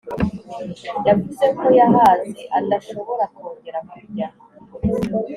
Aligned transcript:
yavuze 1.07 1.45
ko 1.57 1.67
yahaze 1.79 2.41
adashobora 2.59 3.23
kongera 3.35 3.79
kurya 3.89 4.27